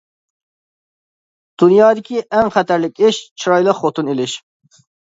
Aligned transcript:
دۇنيادىكى 1.65 2.25
ئەڭ 2.35 2.53
خەتەرلىك 2.59 3.07
ئىش: 3.07 3.25
چىرايلىق 3.45 3.85
خوتۇن 3.85 4.13
ئېلىش. 4.17 4.41